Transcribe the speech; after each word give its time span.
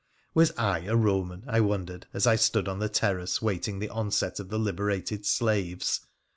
Was 0.33 0.49
7 0.55 0.89
a 0.89 0.95
Roman, 0.97 1.43
I 1.45 1.59
wondered, 1.61 2.07
as 2.11 2.25
I 2.25 2.35
stood 2.35 2.67
on 2.67 2.79
the 2.79 2.89
terrace 2.89 3.39
waiting 3.39 3.77
the 3.77 3.89
onset 3.89 4.39
of 4.39 4.49
the 4.49 4.57
liberated 4.57 5.27
slaves 5.27 5.99